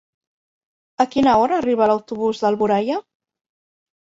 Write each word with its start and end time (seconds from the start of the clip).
A 1.05 1.05
quina 1.15 1.35
hora 1.41 1.59
arriba 1.65 1.91
l'autobús 1.93 2.41
d'Alboraia? 2.47 2.97